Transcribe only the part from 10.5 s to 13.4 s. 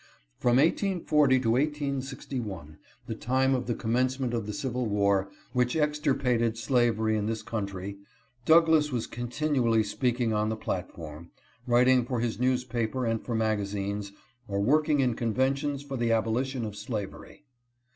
platform, writing for his newspaper and for